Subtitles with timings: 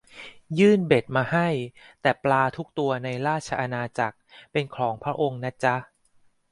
[0.59, 1.49] ยื่นเบ็ดมาให้
[2.01, 4.17] แต่ปลาทุกตัวในราชอาณาจักร
[4.51, 5.75] เป็นของพระองค์นะจ๊ะ